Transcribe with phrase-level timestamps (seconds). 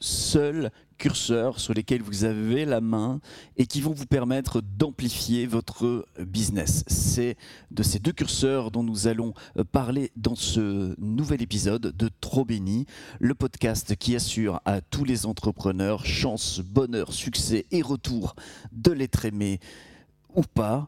[0.00, 3.20] seuls curseurs sur lesquels vous avez la main
[3.56, 6.84] et qui vont vous permettre d'amplifier votre business.
[6.88, 7.36] C'est
[7.70, 12.44] de ces deux curseurs dont nous allons euh, parler dans ce nouvel épisode de Trop
[12.44, 12.86] Béni,
[13.20, 18.34] le podcast qui assure à tous les entrepreneurs chance, bonheur, succès et retour
[18.72, 19.60] de l'être aimé
[20.38, 20.86] ou pas.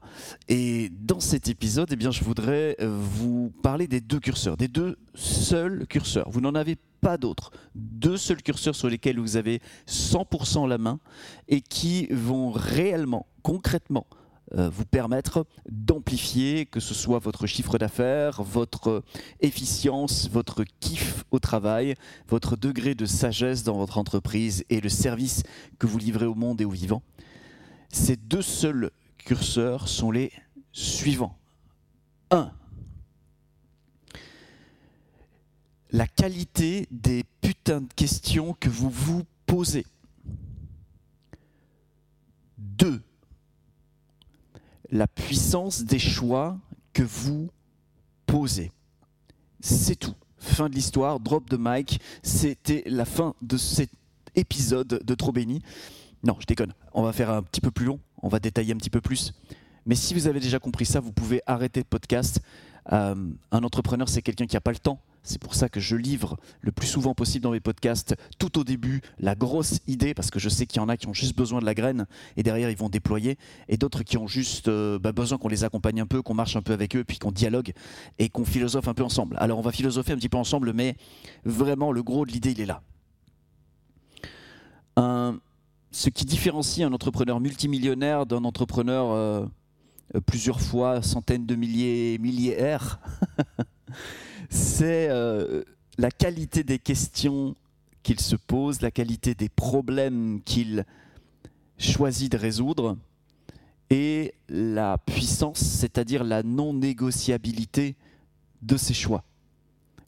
[0.49, 4.69] Et dans cet épisode, eh bien, je voudrais euh, vous parler des deux curseurs, des
[4.69, 6.31] deux seuls curseurs.
[6.31, 7.51] Vous n'en avez pas d'autres.
[7.75, 11.01] Deux seuls curseurs sur lesquels vous avez 100% la main
[11.49, 14.07] et qui vont réellement, concrètement,
[14.55, 19.03] euh, vous permettre d'amplifier, que ce soit votre chiffre d'affaires, votre
[19.41, 21.95] efficience, votre kiff au travail,
[22.29, 25.43] votre degré de sagesse dans votre entreprise et le service
[25.81, 27.03] que vous livrez au monde et aux vivants.
[27.93, 28.91] Ces deux seuls
[29.23, 30.33] curseurs sont les
[30.73, 31.39] suivants.
[32.31, 32.53] 1.
[35.93, 39.87] La qualité des putains de questions que vous vous posez.
[42.59, 43.03] 2.
[44.91, 46.59] La puissance des choix
[46.93, 47.51] que vous
[48.27, 48.71] posez.
[49.61, 50.15] C'est tout.
[50.39, 52.01] Fin de l'histoire, drop de mic.
[52.23, 53.91] C'était la fin de cet
[54.35, 55.63] épisode de Trop Béni.
[56.23, 56.75] Non, je déconne.
[56.93, 59.33] On va faire un petit peu plus long on va détailler un petit peu plus.
[59.87, 62.41] Mais si vous avez déjà compris ça, vous pouvez arrêter le podcast.
[62.93, 63.15] Euh,
[63.51, 65.01] un entrepreneur, c'est quelqu'un qui n'a pas le temps.
[65.23, 68.65] C'est pour ça que je livre le plus souvent possible dans mes podcasts, tout au
[68.65, 71.37] début, la grosse idée, parce que je sais qu'il y en a qui ont juste
[71.37, 72.07] besoin de la graine,
[72.39, 73.37] et derrière, ils vont déployer,
[73.69, 76.57] et d'autres qui ont juste euh, bah, besoin qu'on les accompagne un peu, qu'on marche
[76.57, 77.73] un peu avec eux, puis qu'on dialogue,
[78.19, 79.37] et qu'on philosophe un peu ensemble.
[79.39, 80.97] Alors, on va philosopher un petit peu ensemble, mais
[81.45, 82.83] vraiment, le gros de l'idée, il est là.
[84.97, 85.39] Un
[85.91, 89.47] ce qui différencie un entrepreneur multimillionnaire d'un entrepreneur euh,
[90.15, 92.99] euh, plusieurs fois centaines de milliers, milliers R,
[94.51, 95.65] c'est euh,
[95.99, 97.55] la qualité des questions
[98.03, 100.85] qu'il se pose, la qualité des problèmes qu'il
[101.79, 102.97] choisit de résoudre
[103.91, 107.97] et la puissance, c'est-à-dire la non-négociabilité
[108.63, 109.25] de ses choix.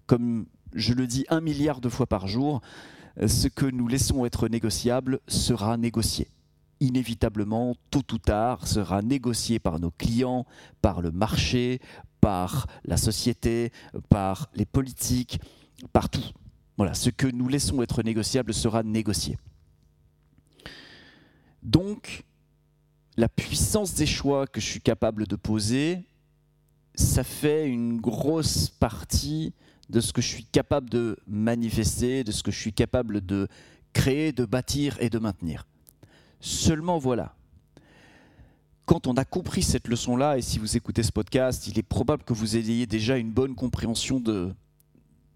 [0.07, 2.61] Comme je le dis un milliard de fois par jour,
[3.27, 6.29] ce que nous laissons être négociable sera négocié.
[6.81, 10.47] Inévitablement, tôt ou tard, sera négocié par nos clients,
[10.81, 11.81] par le marché,
[12.21, 13.73] par la société,
[14.09, 15.41] par les politiques,
[15.93, 16.25] partout.
[16.77, 19.37] Voilà, ce que nous laissons être négociable sera négocié.
[21.63, 22.25] Donc,
[23.17, 26.03] la puissance des choix que je suis capable de poser,
[26.95, 29.53] ça fait une grosse partie
[29.93, 33.47] de ce que je suis capable de manifester, de ce que je suis capable de
[33.93, 35.67] créer, de bâtir et de maintenir.
[36.41, 37.35] Seulement voilà,
[38.87, 42.25] quand on a compris cette leçon-là, et si vous écoutez ce podcast, il est probable
[42.25, 44.55] que vous ayez déjà une bonne compréhension de,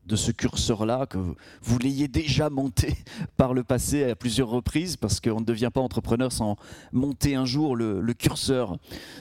[0.07, 1.19] de ce curseur-là, que
[1.63, 2.95] vous l'ayez déjà monté
[3.37, 6.57] par le passé à plusieurs reprises, parce qu'on ne devient pas entrepreneur sans
[6.93, 8.77] monter un jour le, curseur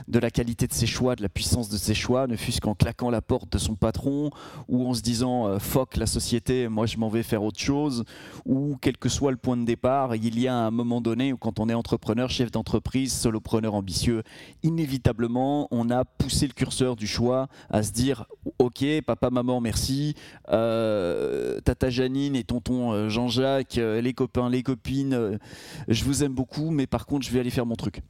[0.08, 2.76] de la qualité de ses choix, de la puissance de ses choix, ne fût-ce qu'en
[2.76, 4.30] claquant la porte de son patron,
[4.68, 8.06] ou en se disant euh, fuck la société, moi je m'en vais faire autre chose,
[8.46, 11.38] ou quel que soit le point de départ, il y a un moment donné où
[11.38, 14.24] quand on est entrepreneur, chef d'entreprise, solopreneur ambitieux,
[14.64, 18.26] inévitablement on a poussé le curseur du choix à se dire
[18.60, 20.16] ok papa maman merci.
[20.50, 25.40] Euh, euh, tata Janine et tonton euh, Jean-Jacques, euh, les copains, les copines,
[25.88, 28.02] je vous aime beaucoup, mais par contre, je vais aller faire mon truc.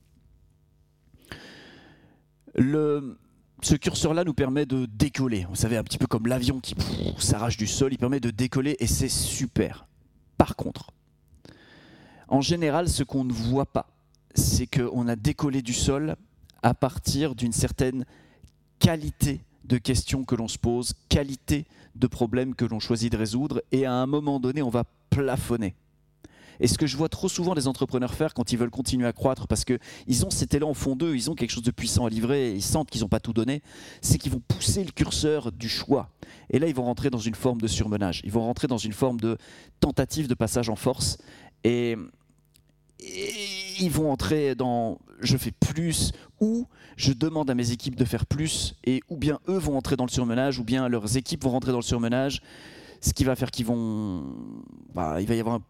[2.57, 5.45] Ce curseur-là nous permet de décoller.
[5.49, 6.75] Vous savez, un petit peu comme l'avion qui
[7.17, 9.87] s'arrache du sol, il permet de décoller et c'est super.
[10.37, 10.91] Par contre,
[12.27, 13.87] en général, ce qu'on ne voit pas,
[14.33, 16.15] c'est qu'on a décollé du sol
[16.61, 18.05] à partir d'une certaine
[18.79, 21.65] qualité de questions que l'on se pose, qualité
[21.95, 25.75] de problèmes que l'on choisit de résoudre, et à un moment donné, on va plafonner.
[26.59, 29.13] Et ce que je vois trop souvent les entrepreneurs faire quand ils veulent continuer à
[29.13, 32.05] croître, parce qu'ils ont cet élan au fond d'eux, ils ont quelque chose de puissant
[32.05, 33.61] à livrer, ils sentent qu'ils n'ont pas tout donné,
[34.01, 36.09] c'est qu'ils vont pousser le curseur du choix.
[36.49, 38.93] Et là, ils vont rentrer dans une forme de surmenage, ils vont rentrer dans une
[38.93, 39.37] forme de
[39.79, 41.17] tentative de passage en force.
[41.63, 41.97] Et
[43.79, 46.67] ils vont entrer dans je fais plus ou
[46.97, 50.05] je demande à mes équipes de faire plus et ou bien eux vont entrer dans
[50.05, 52.41] le surmenage ou bien leurs équipes vont rentrer dans le surmenage.
[53.01, 54.23] Ce qui va faire qu'ils vont
[54.93, 55.63] bah, il va y avoir un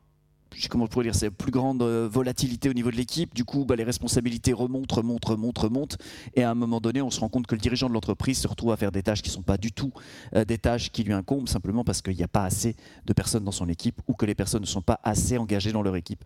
[0.69, 3.33] comment pourrais dire, c'est plus grande euh, volatilité au niveau de l'équipe.
[3.33, 5.97] Du coup, bah, les responsabilités remontent, remontent, remontent, remontent.
[6.35, 8.47] Et à un moment donné, on se rend compte que le dirigeant de l'entreprise se
[8.47, 9.91] retrouve à faire des tâches qui ne sont pas du tout
[10.35, 12.75] euh, des tâches qui lui incombent, simplement parce qu'il n'y a pas assez
[13.05, 15.81] de personnes dans son équipe ou que les personnes ne sont pas assez engagées dans
[15.81, 16.23] leur équipe.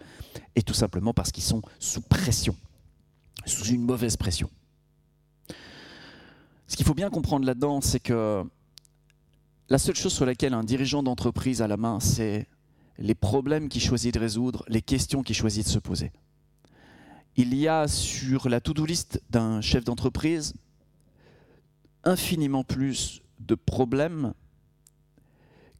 [0.55, 2.55] Et tout simplement parce qu'ils sont sous pression,
[3.45, 4.49] sous une mauvaise pression.
[6.67, 8.43] Ce qu'il faut bien comprendre là-dedans, c'est que
[9.69, 12.47] la seule chose sur laquelle un dirigeant d'entreprise a la main, c'est
[12.99, 16.11] les problèmes qu'il choisit de résoudre, les questions qu'il choisit de se poser.
[17.37, 20.53] Il y a sur la to-do list d'un chef d'entreprise
[22.03, 24.33] infiniment plus de problèmes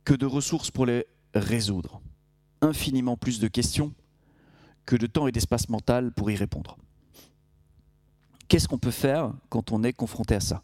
[0.06, 2.02] que de ressources pour les résoudre.
[2.62, 3.94] Infiniment plus de questions
[4.86, 6.78] que de temps et d'espace mental pour y répondre.
[8.48, 10.64] Qu'est-ce qu'on peut faire quand on est confronté à ça?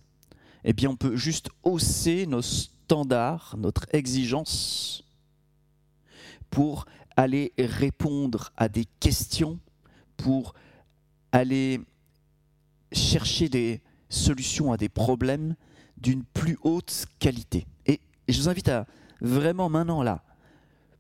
[0.64, 5.05] Eh bien, on peut juste hausser nos standards, notre exigence
[6.50, 9.60] pour aller répondre à des questions,
[10.18, 10.54] pour
[11.32, 11.82] aller
[12.92, 15.56] chercher des solutions à des problèmes
[15.98, 17.66] d'une plus haute qualité.
[17.86, 18.86] Et je vous invite à
[19.22, 20.24] vraiment maintenant là,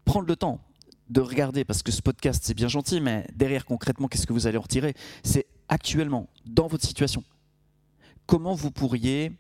[0.03, 0.59] prendre le temps
[1.09, 4.48] de regarder, parce que ce podcast c'est bien gentil, mais derrière concrètement, qu'est-ce que vous
[4.48, 4.95] allez en retirer?
[5.24, 7.24] C'est actuellement, dans votre situation,
[8.25, 9.31] comment vous pourriez,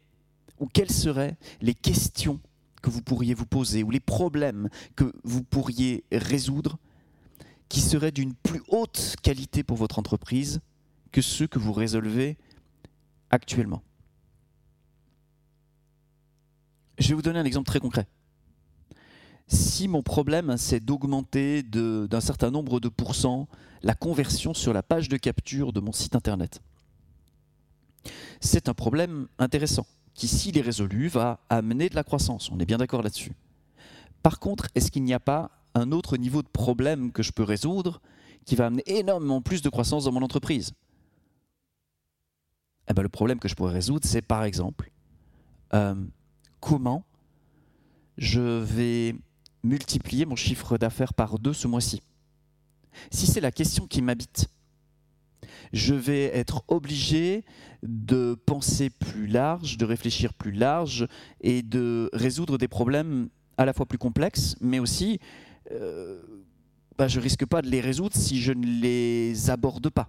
[0.59, 2.39] ou quelles seraient les questions
[2.85, 6.77] que vous pourriez vous poser, ou les problèmes que vous pourriez résoudre,
[7.67, 10.61] qui seraient d'une plus haute qualité pour votre entreprise
[11.11, 12.37] que ceux que vous résolvez
[13.31, 13.81] actuellement.
[16.99, 18.07] Je vais vous donner un exemple très concret.
[19.47, 23.47] Si mon problème, c'est d'augmenter d'un certain nombre de pourcents
[23.81, 26.61] la conversion sur la page de capture de mon site internet,
[28.41, 32.49] c'est un problème intéressant qui, s'il est résolu, va amener de la croissance.
[32.51, 33.33] On est bien d'accord là-dessus.
[34.23, 37.43] Par contre, est-ce qu'il n'y a pas un autre niveau de problème que je peux
[37.43, 38.01] résoudre
[38.45, 40.71] qui va amener énormément plus de croissance dans mon entreprise?
[42.87, 44.89] Eh ben, Le problème que je pourrais résoudre, c'est par exemple
[45.73, 45.95] euh,
[46.61, 47.03] comment
[48.17, 49.15] je vais
[49.63, 52.01] multiplier mon chiffre d'affaires par deux ce mois-ci?
[53.11, 54.47] Si c'est la question qui m'habite,
[55.73, 57.43] je vais être obligé
[57.83, 61.07] de penser plus large, de réfléchir plus large
[61.41, 65.19] et de résoudre des problèmes à la fois plus complexes, mais aussi
[65.71, 66.21] euh,
[66.97, 70.07] bah, je risque pas de les résoudre si je ne les aborde pas.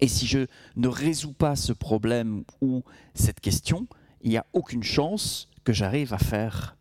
[0.00, 0.46] Et si je
[0.76, 2.82] ne résous pas ce problème ou
[3.14, 3.86] cette question,
[4.22, 6.76] il n'y a aucune chance que j'arrive à faire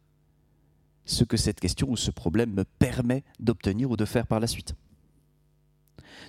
[1.05, 4.47] ce que cette question ou ce problème me permet d'obtenir ou de faire par la
[4.47, 4.75] suite.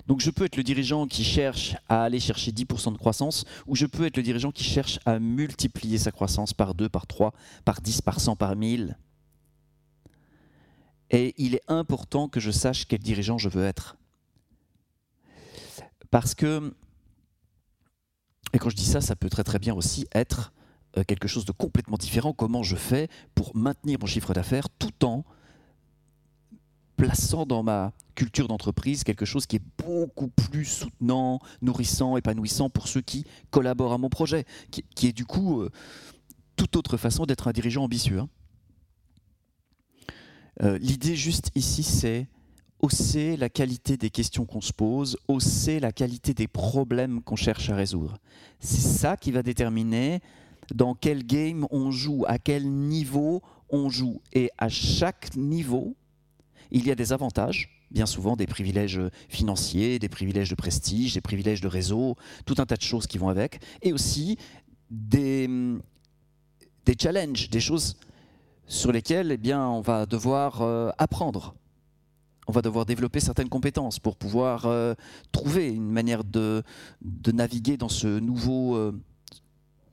[0.07, 3.75] Donc je peux être le dirigeant qui cherche à aller chercher 10% de croissance, ou
[3.75, 7.33] je peux être le dirigeant qui cherche à multiplier sa croissance par 2, par 3,
[7.65, 8.97] par 10, par 100, par 1000.
[11.09, 13.97] Et il est important que je sache quel dirigeant je veux être.
[16.11, 16.73] Parce que,
[18.53, 20.53] et quand je dis ça, ça peut très très bien aussi être
[20.97, 22.33] euh, quelque chose de complètement différent.
[22.33, 25.23] Comment je fais pour maintenir mon chiffre d'affaires tout en
[26.97, 32.87] plaçant dans ma culture d'entreprise quelque chose qui est beaucoup plus soutenant, nourrissant, épanouissant pour
[32.87, 35.69] ceux qui collaborent à mon projet, qui, est du coup euh,
[36.55, 38.19] toute autre façon d'être un dirigeant ambitieux.
[38.19, 38.29] Hein.
[40.63, 42.27] Euh, l'idée juste ici, c'est
[42.79, 47.69] hausser la qualité des questions qu'on se pose, hausser la qualité des problèmes qu'on cherche
[47.69, 48.17] à résoudre.
[48.59, 50.21] C'est ça qui va déterminer
[50.73, 54.21] dans quel game on joue, à quel niveau on joue.
[54.33, 55.95] Et à chaque niveau,
[56.71, 61.21] il y a des avantages, bien souvent des privilèges financiers, des privilèges de prestige, des
[61.21, 62.15] privilèges de réseau,
[62.45, 64.37] tout un tas de choses qui vont avec, et aussi
[64.89, 65.49] des,
[66.99, 67.97] challenges, des choses
[68.67, 71.55] sur lesquelles eh bien, on va devoir euh, apprendre.
[72.47, 74.93] On va devoir développer certaines compétences pour pouvoir euh,
[75.33, 76.63] trouver une manière de,
[77.33, 78.97] naviguer dans ce nouveau, euh,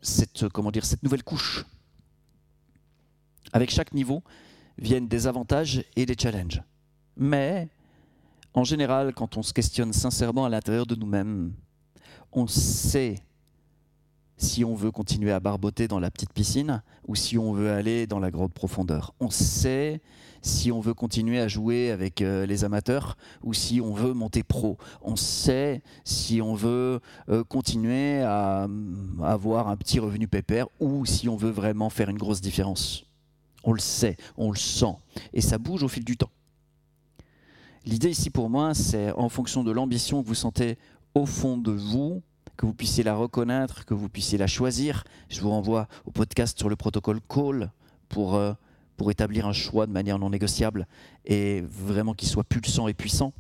[0.00, 1.64] cette nouvelle couche.
[3.52, 4.22] Avec chaque niveau
[4.78, 6.62] viennent des avantages et des challenges.
[7.16, 7.68] Mais,
[8.54, 11.52] en général, quand on se questionne sincèrement à l'intérieur de nous-mêmes,
[12.32, 13.16] on sait
[14.36, 18.06] si on veut continuer à barboter dans la petite piscine ou si on veut aller
[18.06, 19.14] dans la grande profondeur.
[19.20, 20.00] On sait
[20.42, 24.42] si on veut continuer à jouer avec euh, les amateurs ou si on veut monter
[24.42, 24.76] pro.
[25.02, 28.68] On sait si on veut euh, continuer à,
[29.22, 33.06] à avoir un petit revenu pépère ou si on veut vraiment faire une grosse différence.
[33.64, 34.94] On le sait, on le sent
[35.32, 36.30] et ça bouge au fil du temps.
[37.86, 40.78] L'idée ici pour moi, c'est en fonction de l'ambition que vous sentez
[41.14, 42.22] au fond de vous,
[42.56, 45.04] que vous puissiez la reconnaître, que vous puissiez la choisir.
[45.28, 47.70] Je vous renvoie au podcast sur le protocole Call
[48.08, 48.52] pour, euh,
[49.10, 50.86] établir un choix de manière non négociable
[51.26, 53.34] et vraiment qu'il soit pulsant et puissant.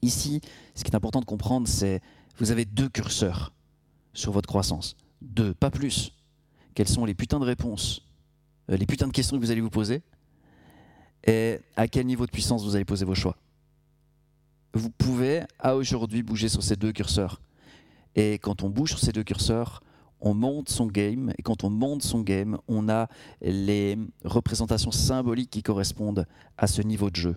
[0.00, 0.40] Ici,
[0.74, 2.00] ce qui est important de comprendre, c'est
[2.38, 3.52] vous avez deux curseurs
[4.14, 4.96] sur votre croissance.
[5.20, 6.14] Deux, pas plus.
[6.74, 8.02] Quelles sont les putains de réponses,
[8.76, 10.02] les putains de questions que vous allez vous poser
[11.26, 13.36] et à quel niveau de puissance vous allez poser vos choix.
[14.72, 17.40] Vous pouvez, à aujourd'hui, bouger sur ces deux curseurs.
[18.14, 19.82] Et quand on bouge sur ces deux curseurs,
[20.20, 23.08] on monte son game, et quand on monte son game, on a
[23.40, 26.26] les représentations symboliques qui correspondent
[26.58, 27.36] à ce niveau de jeu.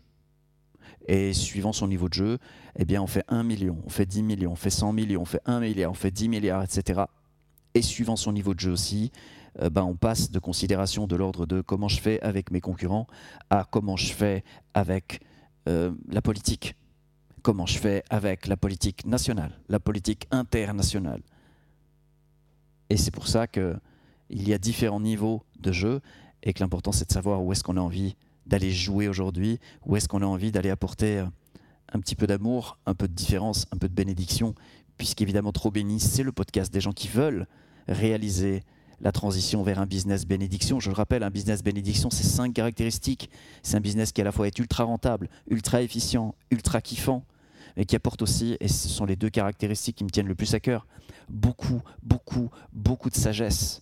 [1.08, 2.38] Et suivant son niveau de jeu,
[2.78, 5.26] eh bien, on fait 1 million, on fait 10 millions, on fait 100 millions, on
[5.26, 7.04] fait 1 milliard, on fait 10 milliards, etc.
[7.74, 9.12] Et suivant son niveau de jeu aussi,
[9.62, 13.08] euh, ben, on passe de considération de l'ordre de comment je fais avec mes concurrents
[13.50, 14.44] à comment je fais
[14.74, 15.22] avec
[15.68, 16.76] euh, la politique,
[17.42, 21.22] comment je fais avec la politique nationale, la politique internationale.
[22.90, 23.80] Et c'est pour ça qu'il
[24.30, 26.02] y a différents niveaux de jeu
[26.44, 29.96] et que l'important c'est de savoir où est-ce qu'on a envie d'aller jouer aujourd'hui, où
[29.96, 31.26] est-ce qu'on a envie d'aller apporter euh,
[31.94, 34.56] un petit peu d'amour, un peu de différence, un peu de bénédiction,
[34.98, 37.48] puisqu'évidemment Trop Béni, c'est le podcast des gens qui veulent
[37.88, 38.64] réaliser
[39.04, 40.80] la transition vers un business bénédiction.
[40.80, 43.30] Je le rappelle, un business bénédiction, c'est cinq caractéristiques.
[43.62, 47.26] C'est un business qui à la fois est ultra rentable, ultra efficient, ultra kiffant,
[47.76, 50.54] mais qui apporte aussi, et ce sont les deux caractéristiques qui me tiennent le plus
[50.54, 50.88] à cœur,
[51.28, 53.82] beaucoup, beaucoup, beaucoup de sagesse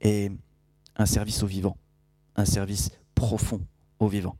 [0.00, 0.30] et
[0.96, 1.76] un service au vivant,
[2.36, 3.60] un service profond
[3.98, 4.36] au vivant.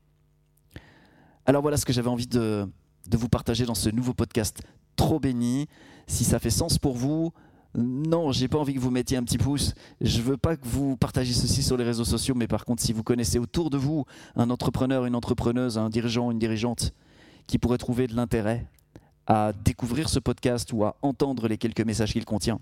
[1.45, 2.65] Alors voilà ce que j'avais envie de,
[3.07, 4.61] de vous partager dans ce nouveau podcast
[4.95, 5.67] trop béni.
[6.07, 7.33] Si ça fait sens pour vous,
[7.75, 9.73] non, j'ai pas envie que vous mettiez un petit pouce.
[10.01, 12.91] Je veux pas que vous partagiez ceci sur les réseaux sociaux, mais par contre, si
[12.91, 16.93] vous connaissez autour de vous un entrepreneur, une entrepreneuse, un dirigeant, une dirigeante
[17.47, 18.67] qui pourrait trouver de l'intérêt
[19.25, 22.59] à découvrir ce podcast ou à entendre les quelques messages qu'il contient,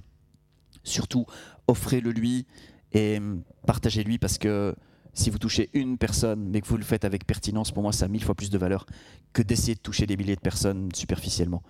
[0.84, 1.26] surtout
[1.68, 2.46] offrez-le lui
[2.92, 3.20] et
[3.66, 4.76] partagez-lui parce que
[5.14, 8.06] si vous touchez une personne, mais que vous le faites avec pertinence, pour moi, ça
[8.06, 8.86] a mille fois plus de valeur
[9.34, 11.64] que d'essayer de toucher des milliers de personnes superficiellement.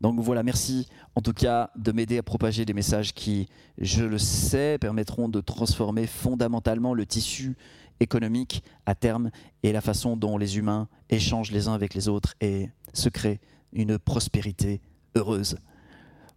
[0.00, 3.48] Donc voilà, merci en tout cas de m'aider à propager des messages qui,
[3.78, 7.56] je le sais, permettront de transformer fondamentalement le tissu
[8.00, 9.30] économique à terme
[9.62, 13.40] et la façon dont les humains échangent les uns avec les autres et se créent
[13.72, 14.80] une prospérité
[15.14, 15.56] heureuse.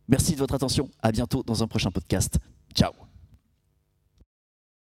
[0.08, 0.89] Merci de votre attention.
[1.01, 2.39] À bientôt dans un prochain podcast.
[2.74, 3.09] Ciao.